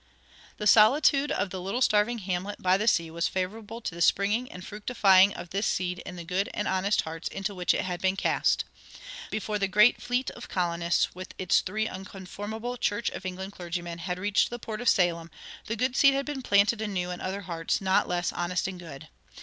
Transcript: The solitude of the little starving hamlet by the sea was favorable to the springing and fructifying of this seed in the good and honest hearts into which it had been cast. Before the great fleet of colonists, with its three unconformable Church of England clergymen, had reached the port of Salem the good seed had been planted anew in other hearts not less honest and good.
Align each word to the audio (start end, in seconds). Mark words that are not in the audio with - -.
The 0.57 0.65
solitude 0.65 1.31
of 1.31 1.51
the 1.51 1.61
little 1.61 1.79
starving 1.79 2.17
hamlet 2.17 2.59
by 2.59 2.75
the 2.75 2.87
sea 2.87 3.11
was 3.11 3.27
favorable 3.27 3.81
to 3.81 3.93
the 3.93 4.01
springing 4.01 4.51
and 4.51 4.65
fructifying 4.65 5.31
of 5.35 5.51
this 5.51 5.67
seed 5.67 5.99
in 6.07 6.15
the 6.15 6.23
good 6.23 6.49
and 6.55 6.67
honest 6.67 7.01
hearts 7.01 7.27
into 7.27 7.53
which 7.53 7.75
it 7.75 7.83
had 7.85 8.01
been 8.01 8.15
cast. 8.15 8.65
Before 9.29 9.59
the 9.59 9.67
great 9.67 10.01
fleet 10.01 10.31
of 10.31 10.49
colonists, 10.49 11.13
with 11.13 11.35
its 11.37 11.61
three 11.61 11.87
unconformable 11.87 12.77
Church 12.79 13.11
of 13.11 13.27
England 13.27 13.51
clergymen, 13.53 13.99
had 13.99 14.17
reached 14.17 14.49
the 14.49 14.57
port 14.57 14.81
of 14.81 14.89
Salem 14.89 15.29
the 15.67 15.75
good 15.75 15.95
seed 15.95 16.15
had 16.15 16.25
been 16.25 16.41
planted 16.41 16.81
anew 16.81 17.11
in 17.11 17.21
other 17.21 17.41
hearts 17.41 17.79
not 17.79 18.07
less 18.07 18.33
honest 18.33 18.67
and 18.67 18.79
good. 18.79 19.07